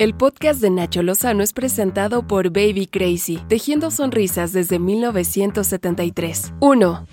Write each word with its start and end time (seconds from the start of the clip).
El 0.00 0.14
podcast 0.14 0.60
de 0.60 0.70
Nacho 0.70 1.02
Lozano 1.02 1.42
es 1.42 1.52
presentado 1.52 2.22
por 2.22 2.50
Baby 2.50 2.86
Crazy, 2.86 3.42
tejiendo 3.48 3.90
sonrisas 3.90 4.52
desde 4.52 4.78
1973. 4.78 6.52
1. 6.60 7.06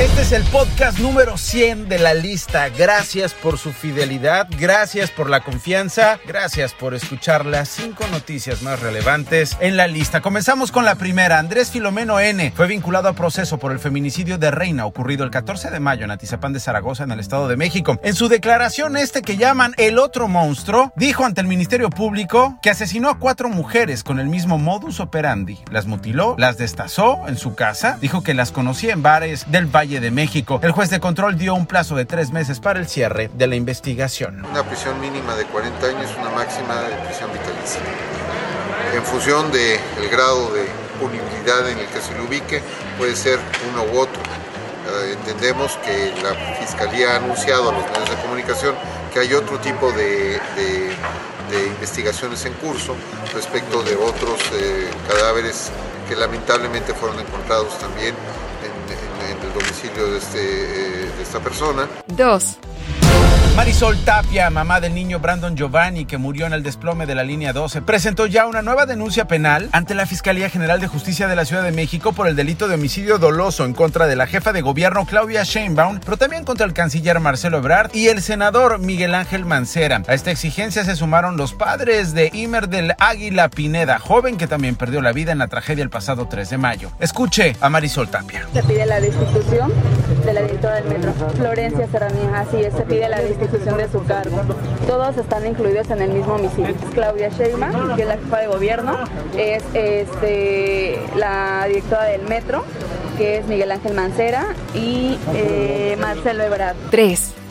Este 0.00 0.22
es 0.22 0.32
el 0.32 0.42
podcast 0.44 0.98
número 0.98 1.36
100 1.36 1.88
de 1.88 1.98
la 1.98 2.14
lista. 2.14 2.68
Gracias 2.68 3.32
por 3.34 3.58
su 3.58 3.72
fidelidad, 3.72 4.46
gracias 4.58 5.10
por 5.10 5.28
la 5.28 5.40
confianza, 5.40 6.18
gracias 6.26 6.72
por 6.72 6.94
escuchar 6.94 7.46
las 7.46 7.68
cinco 7.68 8.04
noticias 8.10 8.62
más 8.62 8.80
relevantes 8.80 9.56
en 9.60 9.76
la 9.76 9.88
lista. 9.88 10.20
Comenzamos 10.20 10.70
con 10.70 10.84
la 10.84 10.96
primera. 10.96 11.38
Andrés 11.38 11.70
Filomeno 11.70 12.20
N. 12.20 12.52
fue 12.54 12.66
vinculado 12.68 13.08
a 13.08 13.14
proceso 13.14 13.58
por 13.58 13.72
el 13.72 13.78
feminicidio 13.80 14.38
de 14.38 14.52
Reina 14.52 14.86
ocurrido 14.86 15.24
el 15.24 15.30
14 15.30 15.70
de 15.70 15.80
mayo 15.80 16.04
en 16.04 16.10
Atizapán 16.12 16.52
de 16.52 16.60
Zaragoza, 16.60 17.04
en 17.04 17.12
el 17.12 17.20
Estado 17.20 17.48
de 17.48 17.56
México. 17.56 17.98
En 18.04 18.14
su 18.14 18.28
declaración, 18.28 18.96
este 18.96 19.22
que 19.22 19.36
llaman 19.36 19.74
el 19.78 19.98
otro 19.98 20.28
monstruo, 20.28 20.92
dijo 20.96 21.24
ante 21.24 21.40
el 21.40 21.46
Ministerio 21.46 21.90
Público 21.90 22.03
que 22.62 22.70
asesinó 22.70 23.08
a 23.08 23.18
cuatro 23.18 23.48
mujeres 23.48 24.04
con 24.04 24.20
el 24.20 24.28
mismo 24.28 24.58
modus 24.58 25.00
operandi. 25.00 25.58
Las 25.70 25.86
mutiló, 25.86 26.34
las 26.38 26.58
destazó 26.58 27.26
en 27.26 27.38
su 27.38 27.54
casa, 27.54 27.96
dijo 28.00 28.22
que 28.22 28.34
las 28.34 28.52
conocía 28.52 28.92
en 28.92 29.02
bares 29.02 29.50
del 29.50 29.66
Valle 29.66 30.00
de 30.00 30.10
México. 30.10 30.60
El 30.62 30.72
juez 30.72 30.90
de 30.90 31.00
control 31.00 31.38
dio 31.38 31.54
un 31.54 31.66
plazo 31.66 31.96
de 31.96 32.04
tres 32.04 32.30
meses 32.30 32.60
para 32.60 32.78
el 32.78 32.88
cierre 32.88 33.30
de 33.32 33.46
la 33.46 33.56
investigación. 33.56 34.44
Una 34.44 34.62
prisión 34.62 35.00
mínima 35.00 35.34
de 35.34 35.44
40 35.46 35.86
años, 35.86 36.10
una 36.20 36.30
máxima 36.30 36.74
de 36.82 36.94
prisión 37.06 37.32
vitalicia. 37.32 37.80
En 38.94 39.02
función 39.02 39.50
del 39.50 40.08
grado 40.10 40.52
de 40.52 40.66
punibilidad 41.00 41.68
en 41.70 41.78
el 41.78 41.86
que 41.86 42.00
se 42.00 42.12
le 42.12 42.20
ubique, 42.20 42.60
puede 42.98 43.16
ser 43.16 43.38
uno 43.72 43.82
u 43.92 44.00
otro. 44.00 44.22
Eh, 44.22 45.16
entendemos 45.18 45.78
que 45.78 46.12
la 46.22 46.34
Fiscalía 46.60 47.12
ha 47.12 47.16
anunciado 47.16 47.70
a 47.70 47.72
los 47.72 47.84
medios 47.90 48.10
de 48.10 48.16
comunicación 48.16 48.74
que 49.12 49.20
hay 49.20 49.32
otro 49.32 49.58
tipo 49.58 49.90
de 49.92 50.38
de 50.54 50.90
investigaciones 51.66 52.44
en 52.44 52.52
curso 52.54 52.94
respecto 53.32 53.82
de 53.82 53.96
otros 53.96 54.40
eh, 54.54 54.90
cadáveres 55.08 55.70
que 56.08 56.16
lamentablemente 56.16 56.94
fueron 56.94 57.18
encontrados 57.20 57.78
también 57.78 58.14
en, 58.14 58.74
el 59.24 59.52
domicilio 59.52 60.10
de, 60.10 60.18
este, 60.18 60.38
eh, 60.38 61.10
de 61.16 61.22
esta 61.22 61.40
persona. 61.40 61.88
Dos. 62.06 62.58
Marisol 63.56 63.96
Tapia, 63.98 64.50
mamá 64.50 64.80
del 64.80 64.94
niño 64.94 65.20
Brandon 65.20 65.56
Giovanni 65.56 66.06
que 66.06 66.18
murió 66.18 66.44
en 66.44 66.54
el 66.54 66.64
desplome 66.64 67.06
de 67.06 67.14
la 67.14 67.22
línea 67.22 67.52
12, 67.52 67.82
presentó 67.82 68.26
ya 68.26 68.46
una 68.46 68.62
nueva 68.62 68.84
denuncia 68.84 69.28
penal 69.28 69.68
ante 69.70 69.94
la 69.94 70.06
Fiscalía 70.06 70.50
General 70.50 70.80
de 70.80 70.88
Justicia 70.88 71.28
de 71.28 71.36
la 71.36 71.44
Ciudad 71.44 71.62
de 71.62 71.70
México 71.70 72.12
por 72.12 72.26
el 72.26 72.34
delito 72.34 72.66
de 72.66 72.74
homicidio 72.74 73.18
doloso 73.18 73.64
en 73.64 73.72
contra 73.72 74.08
de 74.08 74.16
la 74.16 74.26
jefa 74.26 74.52
de 74.52 74.60
gobierno 74.60 75.06
Claudia 75.06 75.44
Sheinbaum, 75.44 76.00
pero 76.04 76.16
también 76.16 76.42
contra 76.42 76.66
el 76.66 76.72
canciller 76.72 77.20
Marcelo 77.20 77.58
Ebrard 77.58 77.94
y 77.94 78.08
el 78.08 78.22
senador 78.22 78.80
Miguel 78.80 79.14
Ángel 79.14 79.44
Mancera. 79.44 80.02
A 80.08 80.14
esta 80.14 80.32
exigencia 80.32 80.84
se 80.84 80.96
sumaron 80.96 81.36
los 81.36 81.52
padres 81.52 82.12
de 82.12 82.30
Imer 82.32 82.68
del 82.68 82.94
Águila 82.98 83.50
Pineda, 83.50 84.00
joven 84.00 84.36
que 84.36 84.48
también 84.48 84.74
perdió 84.74 85.00
la 85.00 85.12
vida 85.12 85.30
en 85.30 85.38
la 85.38 85.46
tragedia 85.46 85.84
el 85.84 85.90
pasado 85.90 86.26
3 86.26 86.50
de 86.50 86.58
mayo. 86.58 86.90
Escuche 86.98 87.54
a 87.60 87.70
Marisol 87.70 88.08
Tapia. 88.08 88.48
Se 88.52 88.64
pide 88.64 88.84
la 88.84 89.00
destitución 89.00 89.72
de 90.24 90.32
la 90.32 90.42
directora 90.42 90.74
del 90.80 90.86
metro, 90.86 91.12
Florencia 91.36 91.86
Serranía, 91.86 92.40
así 92.40 92.56
es, 92.56 92.74
se 92.74 92.82
pide 92.82 93.08
la 93.08 93.20
destitución 93.20 93.43
de 93.52 93.88
su 93.90 94.04
cargo. 94.04 94.40
Todos 94.86 95.16
están 95.16 95.46
incluidos 95.46 95.90
en 95.90 96.02
el 96.02 96.10
mismo 96.10 96.34
homicidio. 96.34 96.74
Claudia 96.92 97.28
Sheinbaum, 97.28 97.94
que 97.94 98.02
es 98.02 98.08
la 98.08 98.14
jefa 98.14 98.38
de 98.40 98.46
gobierno, 98.46 98.96
es 99.36 99.62
este, 99.74 100.98
la 101.16 101.64
directora 101.66 102.04
del 102.04 102.22
metro, 102.22 102.64
que 103.18 103.38
es 103.38 103.46
Miguel 103.46 103.70
Ángel 103.70 103.94
Mancera, 103.94 104.46
y 104.74 105.18
eh, 105.34 105.96
Marcelo 106.00 106.42
Ebrard. 106.42 106.76
3. 106.90 107.43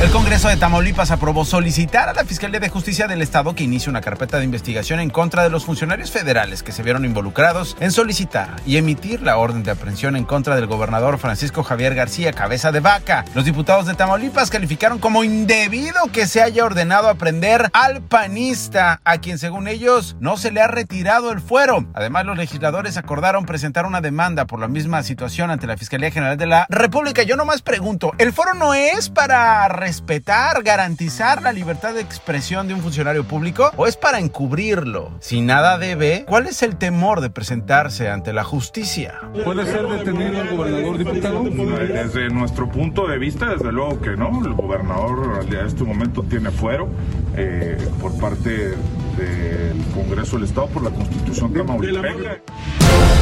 El 0.00 0.12
Congreso 0.12 0.46
de 0.46 0.56
Tamaulipas 0.56 1.10
aprobó 1.10 1.44
solicitar 1.44 2.08
a 2.08 2.12
la 2.12 2.24
Fiscalía 2.24 2.60
de 2.60 2.68
Justicia 2.68 3.08
del 3.08 3.20
Estado 3.20 3.56
que 3.56 3.64
inicie 3.64 3.90
una 3.90 4.00
carpeta 4.00 4.38
de 4.38 4.44
investigación 4.44 5.00
en 5.00 5.10
contra 5.10 5.42
de 5.42 5.50
los 5.50 5.64
funcionarios 5.64 6.12
federales 6.12 6.62
que 6.62 6.70
se 6.70 6.84
vieron 6.84 7.04
involucrados 7.04 7.76
en 7.80 7.90
solicitar 7.90 8.62
y 8.64 8.76
emitir 8.76 9.22
la 9.22 9.38
orden 9.38 9.64
de 9.64 9.72
aprehensión 9.72 10.14
en 10.14 10.22
contra 10.22 10.54
del 10.54 10.68
gobernador 10.68 11.18
Francisco 11.18 11.64
Javier 11.64 11.96
García 11.96 12.32
Cabeza 12.32 12.70
de 12.70 12.78
Vaca. 12.78 13.24
Los 13.34 13.44
diputados 13.44 13.86
de 13.86 13.94
Tamaulipas 13.94 14.50
calificaron 14.50 15.00
como 15.00 15.24
indebido 15.24 16.00
que 16.12 16.28
se 16.28 16.42
haya 16.42 16.64
ordenado 16.64 17.08
aprender 17.08 17.68
al 17.72 18.00
panista, 18.00 19.00
a 19.02 19.18
quien 19.18 19.38
según 19.38 19.66
ellos 19.66 20.16
no 20.20 20.36
se 20.36 20.52
le 20.52 20.60
ha 20.60 20.68
retirado 20.68 21.32
el 21.32 21.40
fuero. 21.40 21.88
Además, 21.92 22.24
los 22.24 22.38
legisladores 22.38 22.98
acordaron 22.98 23.46
presentar 23.46 23.84
una 23.84 24.00
demanda 24.00 24.46
por 24.46 24.60
la 24.60 24.68
misma 24.68 25.02
situación 25.02 25.50
ante 25.50 25.66
la 25.66 25.76
Fiscalía 25.76 26.12
General 26.12 26.36
de 26.36 26.46
la 26.46 26.66
República. 26.68 27.24
Yo 27.24 27.34
nomás 27.34 27.62
pregunto, 27.62 28.12
¿el 28.18 28.32
foro 28.32 28.54
no 28.54 28.74
es 28.74 29.10
para 29.10 29.66
respetar, 29.88 30.62
garantizar 30.64 31.40
la 31.40 31.50
libertad 31.50 31.94
de 31.94 32.02
expresión 32.02 32.68
de 32.68 32.74
un 32.74 32.82
funcionario 32.82 33.24
público 33.24 33.70
o 33.78 33.86
es 33.86 33.96
para 33.96 34.18
encubrirlo? 34.18 35.12
Si 35.20 35.40
nada 35.40 35.78
debe, 35.78 36.26
¿cuál 36.28 36.46
es 36.46 36.62
el 36.62 36.76
temor 36.76 37.22
de 37.22 37.30
presentarse 37.30 38.10
ante 38.10 38.34
la 38.34 38.44
justicia? 38.44 39.18
¿Puede 39.46 39.64
ser 39.64 39.88
detenido 39.88 40.42
el 40.42 40.48
gobernador 40.54 40.98
diputado? 40.98 41.42
Desde 41.42 42.28
nuestro 42.28 42.68
punto 42.68 43.08
de 43.08 43.16
vista, 43.16 43.46
desde 43.46 43.72
luego 43.72 43.98
que 44.02 44.14
no. 44.14 44.44
El 44.44 44.52
gobernador 44.52 45.46
en 45.50 45.66
este 45.66 45.84
momento 45.84 46.22
tiene 46.22 46.50
fuero 46.50 46.90
eh, 47.34 47.78
por 47.98 48.12
parte 48.18 48.74
del 49.16 49.84
Congreso 49.94 50.36
del 50.36 50.44
Estado 50.44 50.66
por 50.66 50.82
la 50.82 50.90
Constitución 50.90 51.54
tamaulipeca. 51.54 52.42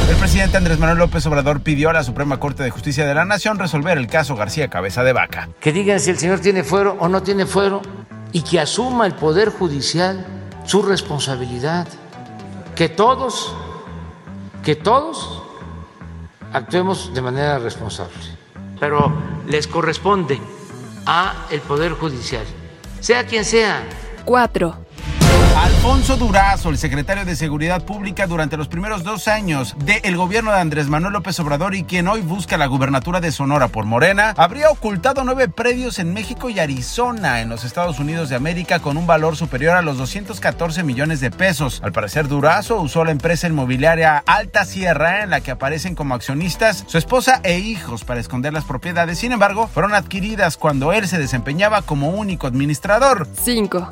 El 0.07 0.15
presidente 0.15 0.55
Andrés 0.55 0.79
Manuel 0.79 0.99
López 0.99 1.25
Obrador 1.25 1.59
pidió 1.59 1.89
a 1.89 1.93
la 1.93 2.01
Suprema 2.01 2.39
Corte 2.39 2.63
de 2.63 2.69
Justicia 2.69 3.05
de 3.05 3.13
la 3.13 3.25
Nación 3.25 3.59
resolver 3.59 3.97
el 3.97 4.07
caso 4.07 4.37
García 4.37 4.69
Cabeza 4.69 5.03
de 5.03 5.11
Vaca. 5.11 5.49
Que 5.59 5.73
digan 5.73 5.99
si 5.99 6.11
el 6.11 6.17
señor 6.17 6.39
tiene 6.39 6.63
fuero 6.63 6.95
o 7.01 7.09
no 7.09 7.23
tiene 7.23 7.45
fuero 7.45 7.81
y 8.31 8.41
que 8.41 8.61
asuma 8.61 9.05
el 9.05 9.15
Poder 9.15 9.49
Judicial 9.49 10.25
su 10.65 10.81
responsabilidad. 10.81 11.89
Que 12.73 12.87
todos, 12.87 13.53
que 14.63 14.77
todos 14.77 15.43
actuemos 16.53 17.13
de 17.13 17.21
manera 17.21 17.59
responsable. 17.59 18.15
Pero 18.79 19.13
les 19.45 19.67
corresponde 19.67 20.39
a 21.05 21.47
el 21.51 21.59
Poder 21.59 21.91
Judicial, 21.91 22.45
sea 23.01 23.25
quien 23.25 23.43
sea. 23.43 23.83
4. 24.23 24.86
Alfonso 25.57 26.17
Durazo, 26.17 26.69
el 26.69 26.77
secretario 26.77 27.25
de 27.25 27.35
Seguridad 27.35 27.83
Pública 27.83 28.27
durante 28.27 28.57
los 28.57 28.67
primeros 28.67 29.03
dos 29.03 29.27
años 29.27 29.75
del 29.79 30.15
gobierno 30.15 30.51
de 30.51 30.59
Andrés 30.59 30.87
Manuel 30.87 31.13
López 31.13 31.39
Obrador 31.39 31.73
y 31.73 31.83
quien 31.83 32.07
hoy 32.07 32.21
busca 32.21 32.57
la 32.57 32.67
gubernatura 32.67 33.21
de 33.21 33.31
Sonora 33.31 33.67
por 33.67 33.85
Morena, 33.85 34.35
habría 34.37 34.69
ocultado 34.69 35.23
nueve 35.23 35.49
predios 35.49 35.97
en 35.97 36.13
México 36.13 36.51
y 36.51 36.59
Arizona, 36.59 37.41
en 37.41 37.49
los 37.49 37.63
Estados 37.63 37.97
Unidos 37.99 38.29
de 38.29 38.35
América, 38.35 38.79
con 38.79 38.97
un 38.97 39.07
valor 39.07 39.35
superior 39.35 39.75
a 39.75 39.81
los 39.81 39.97
214 39.97 40.83
millones 40.83 41.21
de 41.21 41.31
pesos. 41.31 41.81
Al 41.83 41.91
parecer, 41.91 42.27
Durazo 42.27 42.79
usó 42.79 43.03
la 43.03 43.11
empresa 43.11 43.47
inmobiliaria 43.47 44.23
Alta 44.27 44.63
Sierra, 44.63 45.23
en 45.23 45.31
la 45.31 45.41
que 45.41 45.51
aparecen 45.51 45.95
como 45.95 46.13
accionistas 46.13 46.83
su 46.85 46.99
esposa 46.99 47.41
e 47.43 47.57
hijos 47.57 48.03
para 48.03 48.19
esconder 48.19 48.53
las 48.53 48.65
propiedades. 48.65 49.17
Sin 49.17 49.31
embargo, 49.31 49.67
fueron 49.67 49.95
adquiridas 49.95 50.55
cuando 50.55 50.93
él 50.93 51.07
se 51.07 51.17
desempeñaba 51.17 51.81
como 51.81 52.09
único 52.09 52.45
administrador. 52.45 53.27
5. 53.43 53.89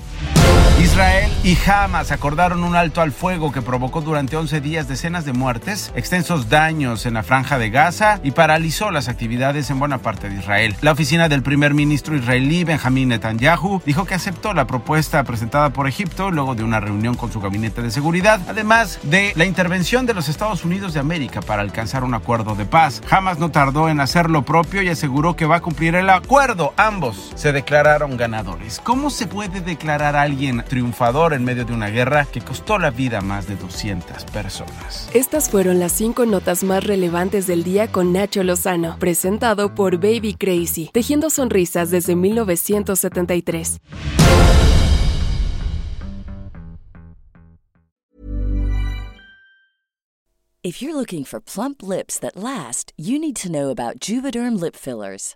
Israel 0.80 1.32
y 1.46 1.56
Hamas 1.70 2.12
acordaron 2.12 2.64
un 2.64 2.76
alto 2.76 3.02
al 3.02 3.12
fuego 3.12 3.52
que 3.52 3.62
provocó 3.62 4.02
durante 4.02 4.36
11 4.36 4.62
días 4.62 4.88
decenas 4.88 5.26
de 5.26 5.34
muertes, 5.34 5.92
extensos 5.96 6.50
daños 6.50 7.06
en 7.06 7.14
la 7.14 7.22
franja 7.22 7.60
de 7.60 7.70
Gaza 7.70 8.20
y 8.24 8.32
paralizó 8.32 8.90
las 8.90 9.10
actividades 9.10 9.70
en 9.70 9.78
buena 9.78 10.00
parte 10.00 10.28
de 10.28 10.40
Israel. 10.40 10.76
La 10.82 10.94
oficina 10.94 11.30
del 11.30 11.44
primer 11.44 11.76
ministro 11.76 12.16
israelí 12.16 12.64
Benjamín 12.64 13.10
Netanyahu 13.10 13.80
dijo 13.86 14.06
que 14.06 14.16
aceptó 14.16 14.56
la 14.56 14.66
propuesta 14.66 15.24
presentada 15.24 15.70
por 15.70 15.88
Egipto 15.88 16.32
luego 16.32 16.56
de 16.56 16.64
una 16.64 16.80
reunión 16.80 17.14
con 17.14 17.32
su 17.32 17.40
gabinete 17.40 17.84
de 17.84 17.92
seguridad, 17.92 18.42
además 18.50 18.98
de 19.04 19.32
la 19.36 19.46
intervención 19.46 20.08
de 20.08 20.16
los 20.16 20.30
Estados 20.30 20.66
Unidos 20.66 20.96
de 20.96 21.00
América 21.00 21.42
para 21.42 21.62
alcanzar 21.62 22.04
un 22.04 22.16
acuerdo 22.16 22.56
de 22.56 22.66
paz. 22.66 23.04
Hamas 23.12 23.38
no 23.38 23.52
tardó 23.52 23.88
en 23.88 24.00
hacer 24.00 24.32
lo 24.32 24.42
propio 24.42 24.82
y 24.82 24.90
aseguró 24.90 25.36
que 25.36 25.46
va 25.46 25.58
a 25.58 25.62
cumplir 25.62 25.94
el 25.94 26.10
acuerdo. 26.10 26.74
Ambos 26.76 27.34
se 27.36 27.52
declararon 27.52 28.18
ganadores. 28.18 28.82
¿Cómo 28.84 29.12
se 29.12 29.28
puede 29.28 29.62
declarar 29.62 30.16
a 30.16 30.24
alguien 30.24 30.66
triunfador 30.68 31.35
en 31.36 31.44
medio 31.44 31.66
de 31.66 31.74
una 31.74 31.90
guerra 31.90 32.26
que 32.26 32.42
costó 32.42 32.78
la 32.80 32.90
vida 32.90 33.20
a 33.20 33.22
más 33.22 33.48
de 33.48 33.56
200 33.56 34.26
personas. 34.26 35.10
Estas 35.14 35.50
fueron 35.50 35.80
las 35.80 35.92
cinco 35.92 36.26
notas 36.26 36.64
más 36.64 36.84
relevantes 36.84 37.48
del 37.48 37.64
día 37.64 37.92
con 37.92 38.14
Nacho 38.14 38.44
Lozano, 38.44 38.98
presentado 39.00 39.76
por 39.76 39.98
Baby 39.98 40.34
Crazy, 40.34 40.90
tejiendo 40.94 41.30
sonrisas 41.30 41.92
desde 41.92 42.16
1973. 42.16 43.80
If 50.66 50.82
you're 50.82 50.96
looking 50.96 51.26
for 51.26 51.40
plump 51.40 51.84
lips 51.84 52.18
that 52.22 52.36
last, 52.36 52.92
you 52.98 53.20
need 53.20 53.36
to 53.36 53.52
know 53.52 53.70
about 53.70 54.00
Juvederm 54.00 54.60
lip 54.60 54.76
fillers. 54.76 55.36